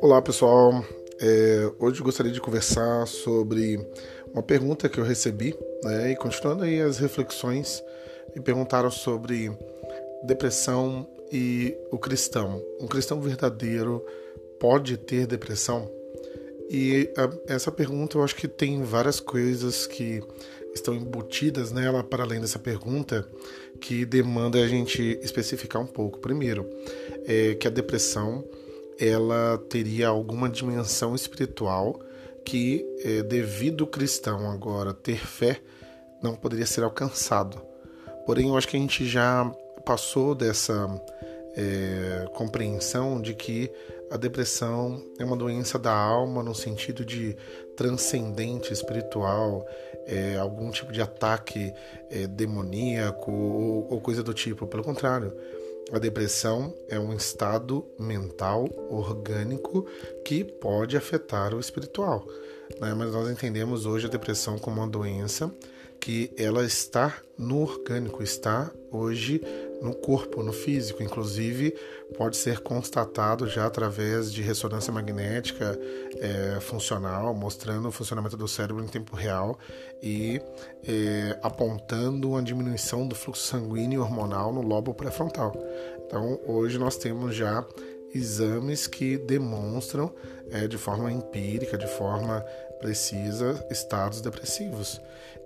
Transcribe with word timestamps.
Olá 0.00 0.22
pessoal, 0.22 0.84
é, 1.20 1.70
hoje 1.78 2.02
gostaria 2.02 2.32
de 2.32 2.40
conversar 2.40 3.06
sobre 3.06 3.78
uma 4.32 4.42
pergunta 4.42 4.88
que 4.88 4.98
eu 4.98 5.04
recebi, 5.04 5.54
né, 5.84 6.12
e 6.12 6.16
continuando 6.16 6.64
aí 6.64 6.80
as 6.80 6.98
reflexões, 6.98 7.82
me 8.34 8.42
perguntaram 8.42 8.90
sobre 8.90 9.50
depressão 10.24 11.06
e 11.30 11.76
o 11.90 11.98
cristão. 11.98 12.62
Um 12.80 12.86
cristão 12.86 13.20
verdadeiro 13.20 14.04
pode 14.58 14.96
ter 14.96 15.26
depressão? 15.26 15.90
E 16.70 17.12
a, 17.16 17.52
essa 17.52 17.72
pergunta 17.72 18.16
eu 18.16 18.22
acho 18.22 18.36
que 18.36 18.46
tem 18.46 18.82
várias 18.82 19.18
coisas 19.18 19.86
que 19.86 20.22
estão 20.74 20.94
embutidas 20.94 21.72
nela 21.72 22.02
para 22.02 22.22
além 22.24 22.40
dessa 22.40 22.58
pergunta 22.58 23.26
que 23.80 24.04
demanda 24.04 24.58
a 24.58 24.68
gente 24.68 25.18
especificar 25.22 25.82
um 25.82 25.86
pouco. 25.86 26.18
Primeiro, 26.18 26.68
é 27.26 27.54
que 27.54 27.66
a 27.66 27.70
depressão 27.70 28.44
ela 28.98 29.58
teria 29.68 30.08
alguma 30.08 30.48
dimensão 30.48 31.14
espiritual 31.14 31.98
que, 32.44 32.86
é, 33.02 33.22
devido 33.22 33.82
o 33.82 33.86
cristão 33.86 34.50
agora 34.50 34.92
ter 34.92 35.26
fé, 35.26 35.60
não 36.22 36.34
poderia 36.34 36.66
ser 36.66 36.84
alcançado. 36.84 37.60
Porém, 38.26 38.48
eu 38.48 38.56
acho 38.56 38.68
que 38.68 38.76
a 38.76 38.80
gente 38.80 39.06
já 39.06 39.50
passou 39.84 40.34
dessa 40.34 40.86
é, 41.56 42.28
compreensão 42.34 43.20
de 43.20 43.34
que 43.34 43.70
a 44.10 44.16
depressão 44.16 45.02
é 45.18 45.24
uma 45.24 45.36
doença 45.36 45.78
da 45.78 45.92
alma 45.92 46.42
no 46.42 46.54
sentido 46.54 47.04
de 47.04 47.36
transcendente 47.80 48.74
espiritual, 48.74 49.66
é, 50.06 50.36
algum 50.36 50.70
tipo 50.70 50.92
de 50.92 51.00
ataque 51.00 51.72
é, 52.10 52.26
demoníaco 52.26 53.32
ou, 53.32 53.90
ou 53.90 54.00
coisa 54.02 54.22
do 54.22 54.34
tipo. 54.34 54.66
Pelo 54.66 54.84
contrário, 54.84 55.34
a 55.90 55.98
depressão 55.98 56.74
é 56.90 57.00
um 57.00 57.14
estado 57.14 57.82
mental 57.98 58.68
orgânico 58.90 59.86
que 60.22 60.44
pode 60.44 60.94
afetar 60.94 61.54
o 61.54 61.58
espiritual. 61.58 62.26
Né? 62.78 62.92
Mas 62.92 63.12
nós 63.12 63.30
entendemos 63.30 63.86
hoje 63.86 64.06
a 64.06 64.10
depressão 64.10 64.58
como 64.58 64.82
uma 64.82 64.86
doença 64.86 65.50
que 65.98 66.30
ela 66.36 66.62
está 66.62 67.16
no 67.38 67.62
orgânico, 67.62 68.22
está 68.22 68.70
hoje 68.92 69.40
no 69.80 69.94
corpo, 69.94 70.42
no 70.42 70.52
físico. 70.52 71.02
Inclusive, 71.02 71.74
pode 72.16 72.36
ser 72.36 72.60
constatado 72.60 73.48
já 73.48 73.66
através 73.66 74.32
de 74.32 74.42
ressonância 74.42 74.92
magnética 74.92 75.78
é, 76.16 76.60
funcional, 76.60 77.34
mostrando 77.34 77.88
o 77.88 77.92
funcionamento 77.92 78.36
do 78.36 78.46
cérebro 78.46 78.84
em 78.84 78.88
tempo 78.88 79.16
real 79.16 79.58
e 80.02 80.40
é, 80.86 81.38
apontando 81.42 82.30
uma 82.30 82.42
diminuição 82.42 83.06
do 83.06 83.14
fluxo 83.14 83.46
sanguíneo 83.46 84.02
hormonal 84.02 84.52
no 84.52 84.62
lobo 84.62 84.94
pré-frontal. 84.94 85.52
Então, 86.06 86.40
hoje 86.46 86.78
nós 86.78 86.96
temos 86.96 87.34
já 87.34 87.64
exames 88.14 88.86
que 88.86 89.16
demonstram 89.16 90.12
é, 90.50 90.66
de 90.66 90.76
forma 90.76 91.10
empírica, 91.12 91.78
de 91.78 91.86
forma 91.86 92.44
precisa, 92.80 93.64
estados 93.70 94.20
depressivos. 94.20 95.00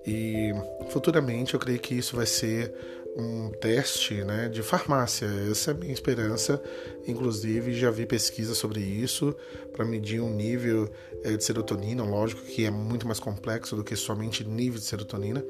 E 0.06 0.52
futuramente 0.90 1.54
eu 1.54 1.60
creio 1.60 1.78
que 1.78 1.94
isso 1.94 2.16
vai 2.16 2.26
ser 2.26 2.72
um 3.16 3.50
teste 3.50 4.24
né, 4.24 4.48
de 4.48 4.62
farmácia. 4.62 5.26
Essa 5.50 5.70
é 5.70 5.74
a 5.74 5.76
minha 5.76 5.92
esperança. 5.92 6.60
Inclusive, 7.06 7.72
já 7.72 7.90
vi 7.90 8.06
pesquisa 8.06 8.54
sobre 8.54 8.80
isso 8.80 9.34
para 9.72 9.84
medir 9.84 10.20
um 10.20 10.30
nível 10.30 10.90
é, 11.22 11.36
de 11.36 11.44
serotonina. 11.44 12.02
Lógico 12.02 12.42
que 12.42 12.64
é 12.64 12.70
muito 12.70 13.06
mais 13.06 13.20
complexo 13.20 13.76
do 13.76 13.84
que 13.84 13.94
somente 13.94 14.44
nível 14.44 14.78
de 14.78 14.84
serotonina, 14.84 15.44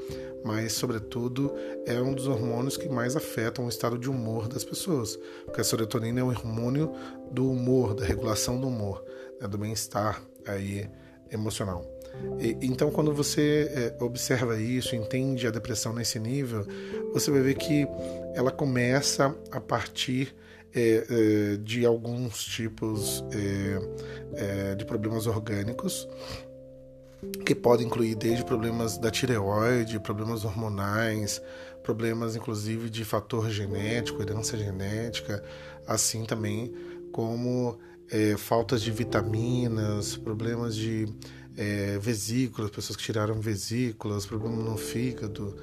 mas, 0.44 0.72
sobretudo, 0.74 1.54
é 1.86 2.00
um 2.00 2.12
dos 2.12 2.26
hormônios 2.26 2.76
que 2.76 2.88
mais 2.88 3.16
afetam 3.16 3.66
o 3.66 3.68
estado 3.68 3.98
de 3.98 4.10
humor 4.10 4.46
das 4.48 4.64
pessoas. 4.64 5.18
Porque 5.44 5.60
a 5.60 5.64
serotonina 5.64 6.20
é 6.20 6.24
um 6.24 6.28
hormônio 6.28 6.92
do 7.30 7.50
humor, 7.50 7.94
da 7.94 8.04
regulação 8.04 8.60
do 8.60 8.68
humor, 8.68 9.04
né, 9.40 9.48
do 9.48 9.56
bem-estar 9.56 10.22
aí 10.46 10.88
emocional. 11.30 11.93
Então, 12.60 12.90
quando 12.90 13.12
você 13.12 13.70
é, 13.98 14.04
observa 14.04 14.60
isso, 14.60 14.94
entende 14.94 15.46
a 15.46 15.50
depressão 15.50 15.92
nesse 15.92 16.18
nível, 16.18 16.66
você 17.12 17.30
vai 17.30 17.40
ver 17.40 17.54
que 17.54 17.86
ela 18.34 18.50
começa 18.50 19.34
a 19.50 19.60
partir 19.60 20.34
é, 20.74 21.06
é, 21.08 21.56
de 21.56 21.86
alguns 21.86 22.42
tipos 22.42 23.24
é, 23.32 24.72
é, 24.72 24.74
de 24.74 24.84
problemas 24.84 25.26
orgânicos, 25.26 26.08
que 27.46 27.54
podem 27.54 27.86
incluir 27.86 28.16
desde 28.16 28.44
problemas 28.44 28.98
da 28.98 29.10
tireoide, 29.10 30.00
problemas 30.00 30.44
hormonais, 30.44 31.40
problemas 31.82 32.34
inclusive 32.34 32.90
de 32.90 33.04
fator 33.04 33.48
genético, 33.48 34.20
herança 34.20 34.58
genética, 34.58 35.42
assim 35.86 36.24
também 36.24 36.74
como 37.12 37.78
é, 38.10 38.36
faltas 38.36 38.82
de 38.82 38.90
vitaminas, 38.90 40.16
problemas 40.16 40.74
de 40.74 41.06
é, 41.56 41.98
vesículas, 41.98 42.70
pessoas 42.70 42.96
que 42.96 43.02
tiraram 43.02 43.40
vesículas, 43.40 44.26
problema 44.26 44.56
no 44.56 44.76
fígado. 44.76 45.56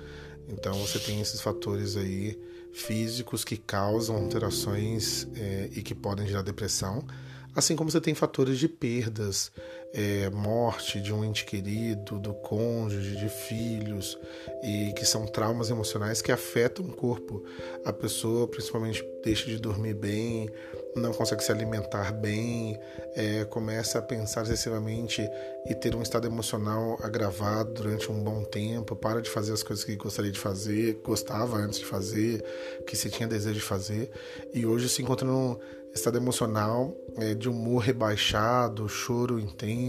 Então 0.48 0.74
você 0.74 1.00
tem 1.00 1.22
esses 1.22 1.42
fatores 1.42 1.96
aí 1.98 2.40
físicos 2.74 3.44
que 3.44 3.58
causam 3.58 4.16
alterações 4.16 5.28
é, 5.36 5.70
e 5.74 5.82
que 5.82 5.94
podem 5.94 6.26
gerar 6.28 6.42
depressão, 6.42 7.06
assim 7.56 7.76
como 7.76 7.92
você 7.92 8.00
tem 8.00 8.16
fatores 8.16 8.58
de 8.58 8.68
perdas, 8.68 9.52
é, 9.94 10.30
morte 10.30 11.02
de 11.02 11.14
um 11.14 11.24
ente 11.24 11.46
querido, 11.46 12.18
do 12.20 12.34
cônjuge, 12.34 13.16
de 13.16 13.30
filhos, 13.30 14.18
e 14.64 14.94
que 14.94 15.06
são 15.06 15.26
traumas 15.26 15.70
emocionais 15.70 16.22
que 16.22 16.32
afetam 16.32 16.86
o 16.86 16.92
corpo. 16.92 17.44
A 17.84 17.92
pessoa 17.92 18.48
principalmente 18.48 19.06
deixa 19.24 19.46
de 19.46 19.58
dormir 19.58 19.94
bem, 19.94 20.50
não 20.96 21.14
consegue 21.14 21.44
se 21.44 21.52
alimentar 21.52 22.12
bem, 22.12 22.80
é, 23.16 23.46
começa 23.46 24.00
a 24.00 24.02
pensar 24.02 24.44
excessivamente 24.44 25.28
e 25.66 25.76
ter 25.76 25.96
um 25.96 26.02
estado 26.02 26.26
emocional 26.26 26.98
agravado 27.02 27.74
durante 27.74 28.12
um 28.12 28.24
bom 28.24 28.44
tempo, 28.44 28.96
para 28.96 29.22
de 29.22 29.30
fazer 29.30 29.54
as 29.54 29.64
coisas 29.64 29.86
que 29.86 29.96
gostaria 29.96 30.32
de 30.32 30.40
fazer, 30.40 31.00
gostava 31.04 31.58
antes 31.58 31.80
de 31.80 31.86
fazer, 31.86 32.44
que 32.88 32.96
se 32.96 33.10
tinha 33.10 33.28
desejo 33.28 33.56
de 33.56 33.66
fazer, 33.66 34.12
e 34.54 34.66
hoje 34.66 34.90
se 34.90 35.02
encontra 35.02 35.28
num 35.28 35.58
estado 35.94 36.18
emocional 36.18 36.96
é, 37.18 37.34
de 37.34 37.50
humor 37.50 37.80
rebaixado, 37.80 38.88
choro 38.88 39.40
intenso, 39.40 39.81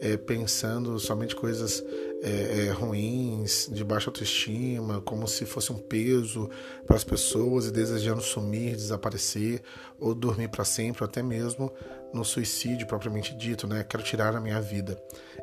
é, 0.00 0.16
pensando 0.16 0.98
somente 0.98 1.34
coisas 1.34 1.82
é, 2.22 2.66
é, 2.66 2.70
ruins, 2.70 3.68
de 3.70 3.84
baixa 3.84 4.10
autoestima, 4.10 5.00
como 5.02 5.28
se 5.28 5.44
fosse 5.44 5.72
um 5.72 5.78
peso 5.78 6.48
para 6.86 6.96
as 6.96 7.04
pessoas 7.04 7.66
e 7.66 7.70
desejando 7.70 8.22
sumir, 8.22 8.74
desaparecer 8.74 9.62
ou 10.00 10.14
dormir 10.14 10.48
para 10.48 10.64
sempre, 10.64 11.04
até 11.04 11.22
mesmo 11.22 11.72
no 12.12 12.24
suicídio 12.24 12.86
propriamente 12.86 13.34
dito, 13.34 13.66
né? 13.66 13.84
Quero 13.84 14.02
tirar 14.02 14.34
a 14.34 14.40
minha 14.40 14.60
vida. 14.60 14.98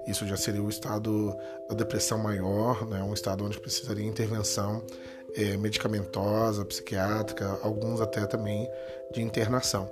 Isso 0.08 0.28
já 0.28 0.36
seria 0.36 0.62
o 0.62 0.70
estado 0.70 1.36
da 1.70 1.76
depressão 1.76 2.18
maior, 2.18 2.88
né? 2.88 3.04
Um 3.04 3.14
estado 3.14 3.46
onde 3.46 3.60
precisaria 3.60 4.06
intervenção 4.06 4.84
é, 5.36 5.58
medicamentosa, 5.58 6.66
psiquiátrica, 6.66 7.60
alguns 7.62 8.02
até 8.02 8.26
também 8.26 8.68
de 9.14 9.22
internação. 9.22 9.90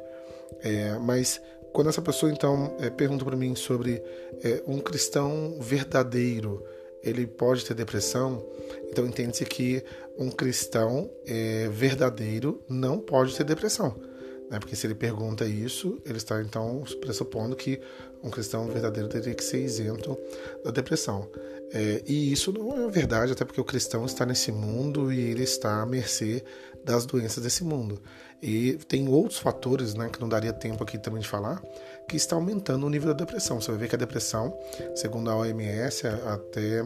É, 0.62 0.98
mas 1.00 1.42
quando 1.72 1.90
essa 1.90 2.02
pessoa 2.02 2.32
então 2.32 2.76
é, 2.80 2.90
pergunta 2.90 3.24
para 3.26 3.36
mim 3.36 3.56
sobre 3.56 4.04
é, 4.44 4.62
um 4.68 4.80
cristão 4.80 5.58
verdadeiro, 5.60 6.64
ele 7.04 7.26
pode 7.26 7.66
ter 7.66 7.74
depressão, 7.74 8.46
então 8.90 9.06
entende-se 9.06 9.46
que 9.46 9.84
um 10.18 10.30
cristão 10.30 11.10
é, 11.26 11.68
verdadeiro 11.70 12.62
não 12.70 13.00
pode 13.00 13.36
ter 13.36 13.44
depressão. 13.44 14.11
Né? 14.52 14.60
Porque 14.60 14.76
se 14.76 14.86
ele 14.86 14.94
pergunta 14.94 15.46
isso, 15.46 15.98
ele 16.06 16.18
está 16.18 16.42
então 16.42 16.84
pressupondo 17.00 17.56
que 17.56 17.80
um 18.22 18.30
cristão 18.30 18.68
verdadeiro 18.68 19.08
teria 19.08 19.34
que 19.34 19.44
ser 19.44 19.64
isento 19.64 20.16
da 20.64 20.70
depressão. 20.70 21.28
É, 21.74 22.04
e 22.06 22.34
isso 22.34 22.52
não 22.52 22.86
é 22.86 22.92
verdade, 22.92 23.32
até 23.32 23.46
porque 23.46 23.62
o 23.62 23.64
cristão 23.64 24.06
está 24.06 24.26
nesse 24.26 24.52
mundo 24.52 25.12
e 25.12 25.20
ele 25.22 25.44
está 25.44 25.82
à 25.82 25.86
mercê 25.86 26.44
das 26.84 27.06
doenças 27.06 27.42
desse 27.42 27.64
mundo. 27.64 28.02
E 28.44 28.74
tem 28.90 29.08
outros 29.08 29.40
fatores, 29.40 29.94
né, 29.94 30.10
que 30.12 30.20
não 30.20 30.28
daria 30.28 30.52
tempo 30.52 30.84
aqui 30.84 30.98
também 30.98 31.22
de 31.22 31.28
falar, 31.28 31.62
que 32.10 32.18
está 32.18 32.36
aumentando 32.36 32.86
o 32.86 32.90
nível 32.90 33.14
da 33.14 33.24
depressão. 33.24 33.62
Você 33.62 33.72
vai 33.72 33.80
ver 33.80 33.88
que 33.88 33.96
a 33.96 34.00
depressão, 34.00 34.54
segundo 34.96 35.30
a 35.30 35.38
OMS, 35.38 36.08
até 36.08 36.84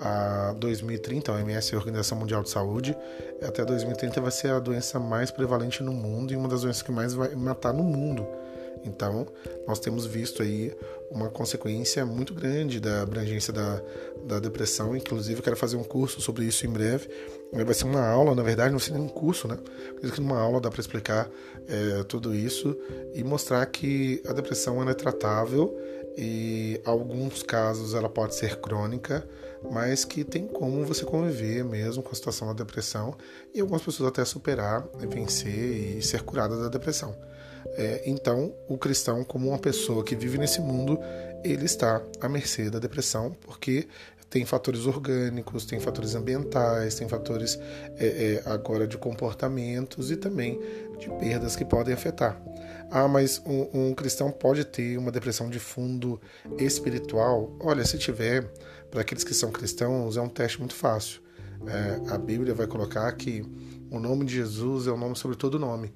a 0.00 0.54
2030, 0.58 1.30
a 1.30 1.34
OMS, 1.36 1.74
a 1.74 1.78
Organização 1.78 2.18
Mundial 2.18 2.42
de 2.42 2.50
Saúde, 2.50 2.96
até 3.42 3.64
2030 3.64 4.20
vai 4.20 4.30
ser 4.30 4.50
a 4.50 4.58
doença 4.58 4.98
mais 4.98 5.30
prevalente 5.30 5.82
no 5.82 5.92
mundo 5.92 6.32
e 6.32 6.36
uma 6.36 6.48
das 6.48 6.62
doenças 6.62 6.82
que 6.82 6.90
mais 6.90 7.12
vai 7.12 7.34
matar 7.34 7.72
no 7.72 7.82
mundo. 7.82 8.26
Então, 8.84 9.26
nós 9.66 9.78
temos 9.78 10.06
visto 10.06 10.42
aí 10.42 10.74
uma 11.10 11.28
consequência 11.28 12.06
muito 12.06 12.32
grande 12.32 12.80
da 12.80 13.02
abrangência 13.02 13.52
da, 13.52 13.82
da 14.24 14.38
depressão. 14.38 14.96
Inclusive, 14.96 15.40
eu 15.40 15.42
quero 15.42 15.56
fazer 15.56 15.76
um 15.76 15.84
curso 15.84 16.20
sobre 16.20 16.44
isso 16.44 16.66
em 16.66 16.70
breve. 16.70 17.08
Vai 17.52 17.74
ser 17.74 17.84
uma 17.84 18.06
aula, 18.06 18.34
na 18.34 18.42
verdade, 18.42 18.72
não 18.72 18.78
ser 18.78 18.92
nem 18.92 19.02
um 19.02 19.08
curso, 19.08 19.46
né? 19.48 19.58
Acredito 19.90 20.14
que 20.14 20.20
numa 20.20 20.38
aula 20.38 20.60
dá 20.60 20.70
para 20.70 20.80
explicar 20.80 21.28
é, 21.68 22.02
tudo 22.04 22.34
isso 22.34 22.76
e 23.12 23.22
mostrar 23.22 23.66
que 23.66 24.22
a 24.26 24.32
depressão 24.32 24.88
é 24.88 24.94
tratável 24.94 25.76
e, 26.16 26.80
em 26.84 26.88
alguns 26.88 27.42
casos, 27.42 27.94
ela 27.94 28.08
pode 28.08 28.34
ser 28.34 28.56
crônica, 28.60 29.26
mas 29.70 30.04
que 30.04 30.24
tem 30.24 30.46
como 30.46 30.84
você 30.84 31.04
conviver 31.04 31.64
mesmo 31.64 32.02
com 32.02 32.10
a 32.10 32.14
situação 32.14 32.48
da 32.48 32.54
depressão 32.54 33.16
e 33.54 33.60
algumas 33.60 33.82
pessoas 33.82 34.08
até 34.08 34.24
superar, 34.24 34.86
vencer 35.08 35.98
e 35.98 36.02
ser 36.02 36.22
curada 36.22 36.56
da 36.56 36.68
depressão. 36.68 37.14
É, 37.76 38.02
então, 38.06 38.54
o 38.68 38.78
cristão, 38.78 39.22
como 39.24 39.48
uma 39.48 39.58
pessoa 39.58 40.02
que 40.02 40.16
vive 40.16 40.38
nesse 40.38 40.60
mundo, 40.60 40.98
ele 41.44 41.64
está 41.64 42.02
à 42.20 42.28
mercê 42.28 42.70
da 42.70 42.78
depressão, 42.78 43.36
porque 43.42 43.86
tem 44.30 44.44
fatores 44.46 44.86
orgânicos, 44.86 45.66
tem 45.66 45.80
fatores 45.80 46.14
ambientais, 46.14 46.94
tem 46.94 47.08
fatores 47.08 47.58
é, 47.98 48.40
é, 48.46 48.50
agora 48.50 48.86
de 48.86 48.96
comportamentos 48.96 50.10
e 50.12 50.16
também 50.16 50.58
de 50.98 51.10
perdas 51.18 51.56
que 51.56 51.64
podem 51.64 51.92
afetar. 51.92 52.40
Ah, 52.92 53.08
mas 53.08 53.42
um, 53.44 53.88
um, 53.88 53.94
cristão 53.94 54.30
pode 54.30 54.64
ter 54.64 54.96
uma 54.96 55.10
depressão 55.10 55.50
de 55.50 55.58
fundo 55.58 56.20
espiritual? 56.58 57.56
Olha, 57.60 57.84
se 57.84 57.98
tiver, 57.98 58.44
para 58.90 59.00
aqueles 59.00 59.24
que 59.24 59.34
são 59.34 59.50
cristãos, 59.50 60.16
é 60.16 60.20
um 60.20 60.28
teste 60.28 60.60
muito 60.60 60.74
fácil. 60.74 61.20
É, 61.66 62.12
a 62.14 62.18
Bíblia 62.18 62.54
vai 62.54 62.68
colocar 62.68 63.10
que 63.12 63.44
o 63.90 63.98
nome 63.98 64.24
de 64.24 64.34
Jesus 64.34 64.86
é 64.86 64.90
o 64.90 64.96
nome 64.96 65.16
sobre 65.16 65.36
todo 65.36 65.58
nome 65.58 65.92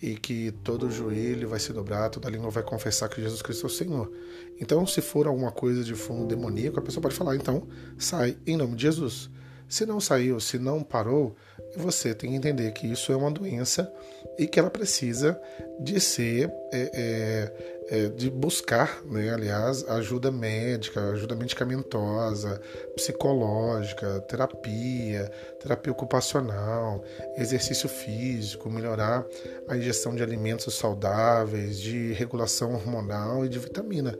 e 0.00 0.14
que 0.14 0.52
todo 0.62 0.90
joelho 0.90 1.48
vai 1.48 1.58
se 1.58 1.72
dobrar, 1.72 2.08
toda 2.08 2.30
língua 2.30 2.50
vai 2.50 2.62
confessar 2.62 3.08
que 3.08 3.20
Jesus 3.20 3.42
Cristo 3.42 3.64
é 3.64 3.66
o 3.66 3.70
Senhor. 3.70 4.12
Então, 4.60 4.86
se 4.86 5.00
for 5.00 5.26
alguma 5.26 5.50
coisa 5.50 5.82
de 5.82 5.94
fundo 5.94 6.26
demoníaco, 6.26 6.78
a 6.78 6.82
pessoa 6.82 7.02
pode 7.02 7.14
falar, 7.14 7.34
então, 7.34 7.66
sai 7.96 8.36
em 8.46 8.56
nome 8.56 8.76
de 8.76 8.82
Jesus. 8.82 9.30
Se 9.68 9.84
não 9.84 10.00
saiu, 10.00 10.40
se 10.40 10.58
não 10.58 10.82
parou, 10.82 11.36
você 11.76 12.14
tem 12.14 12.30
que 12.30 12.36
entender 12.36 12.72
que 12.72 12.86
isso 12.86 13.12
é 13.12 13.16
uma 13.16 13.30
doença 13.30 13.92
e 14.38 14.46
que 14.46 14.58
ela 14.58 14.70
precisa 14.70 15.38
de 15.78 16.00
ser, 16.00 16.50
é, 16.72 16.90
é, 16.94 17.78
é, 17.90 18.08
de 18.08 18.30
buscar, 18.30 19.02
né, 19.04 19.30
aliás, 19.30 19.86
ajuda 19.88 20.30
médica, 20.30 21.10
ajuda 21.10 21.34
medicamentosa, 21.34 22.60
psicológica, 22.96 24.20
terapia, 24.22 25.30
terapia 25.60 25.92
ocupacional, 25.92 27.04
exercício 27.36 27.88
físico, 27.88 28.70
melhorar 28.70 29.26
a 29.68 29.76
ingestão 29.76 30.14
de 30.14 30.22
alimentos 30.22 30.74
saudáveis, 30.74 31.78
de 31.78 32.12
regulação 32.14 32.74
hormonal 32.74 33.44
e 33.44 33.48
de 33.48 33.58
vitamina. 33.58 34.18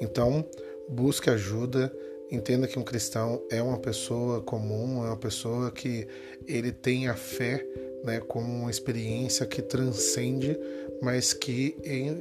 Então, 0.00 0.44
busque 0.88 1.30
ajuda 1.30 1.92
Entenda 2.30 2.66
que 2.66 2.78
um 2.78 2.84
cristão 2.84 3.42
é 3.50 3.62
uma 3.62 3.78
pessoa 3.78 4.42
comum, 4.42 5.04
é 5.04 5.08
uma 5.08 5.16
pessoa 5.16 5.70
que 5.70 6.06
ele 6.46 6.70
tem 6.70 7.08
a 7.08 7.14
fé 7.14 7.64
né, 8.04 8.20
como 8.20 8.62
uma 8.62 8.70
experiência 8.70 9.46
que 9.46 9.62
transcende, 9.62 10.58
mas 11.02 11.32
que 11.32 11.76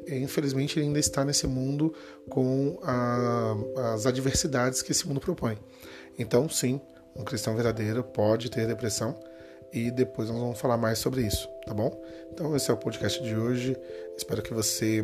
infelizmente 0.07 0.79
ainda 0.79 0.99
está 0.99 1.25
nesse 1.25 1.45
mundo 1.45 1.93
com 2.29 2.79
a, 2.83 3.55
as 3.93 4.05
adversidades 4.05 4.81
que 4.81 4.91
esse 4.91 5.07
mundo 5.07 5.19
propõe. 5.19 5.57
Então, 6.17 6.47
sim, 6.47 6.79
um 7.15 7.23
cristão 7.23 7.55
verdadeiro 7.55 8.03
pode 8.03 8.49
ter 8.49 8.65
depressão 8.65 9.17
e 9.73 9.91
depois 9.91 10.29
nós 10.29 10.39
vamos 10.39 10.59
falar 10.59 10.77
mais 10.77 10.99
sobre 10.99 11.21
isso, 11.21 11.47
tá 11.65 11.73
bom? 11.73 11.91
Então, 12.31 12.55
esse 12.55 12.69
é 12.69 12.73
o 12.73 12.77
podcast 12.77 13.21
de 13.21 13.35
hoje. 13.35 13.75
Espero 14.15 14.41
que 14.41 14.53
você 14.53 15.03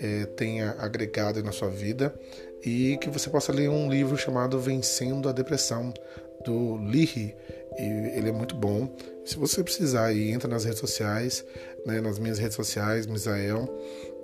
é, 0.00 0.26
tenha 0.26 0.76
agregado 0.78 1.42
na 1.42 1.52
sua 1.52 1.68
vida 1.68 2.14
e 2.64 2.96
que 3.00 3.10
você 3.10 3.28
possa 3.30 3.52
ler 3.52 3.68
um 3.68 3.90
livro 3.90 4.16
chamado 4.16 4.58
Vencendo 4.58 5.28
a 5.28 5.32
Depressão, 5.32 5.92
do 6.44 6.76
Lihi. 6.78 7.34
ele 7.78 8.28
é 8.28 8.32
muito 8.32 8.54
bom. 8.54 8.94
Se 9.24 9.36
você 9.36 9.62
precisar, 9.62 10.06
aí, 10.06 10.30
entra 10.30 10.48
nas 10.48 10.64
redes 10.64 10.80
sociais, 10.80 11.44
né, 11.86 12.00
nas 12.00 12.18
minhas 12.18 12.38
redes 12.38 12.56
sociais, 12.56 13.06
Misael, 13.06 13.68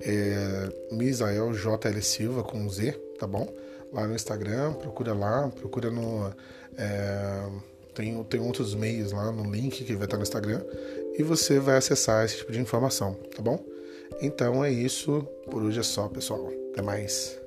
é, 0.01 0.69
Misael 0.93 1.53
JL 1.53 2.03
Silva 2.03 2.43
com 2.43 2.69
Z, 2.69 2.93
tá 3.19 3.27
bom? 3.27 3.49
Lá 3.93 4.07
no 4.07 4.15
Instagram, 4.15 4.75
procura 4.75 5.15
lá, 5.15 5.49
procura 5.49 5.91
no. 5.91 6.33
É, 6.77 7.49
tem, 7.99 8.23
tem 8.25 8.41
outros 8.41 8.75
meios 8.77 9.11
lá 9.11 9.33
no 9.33 9.51
link 9.51 9.85
que 9.85 9.95
vai 9.97 10.05
estar 10.05 10.17
no 10.17 10.23
Instagram 10.23 10.63
e 11.19 11.23
você 11.25 11.59
vai 11.59 11.77
acessar 11.77 12.25
esse 12.25 12.39
tipo 12.39 12.53
de 12.53 12.61
informação, 12.61 13.15
tá 13.35 13.43
bom? 13.43 13.59
Então 14.23 14.65
é 14.65 14.71
isso. 14.71 15.27
Por 15.51 15.65
hoje 15.65 15.81
é 15.81 15.83
só, 15.83 16.09
pessoal. 16.09 16.49
Até 16.73 16.81
mais. 16.81 17.41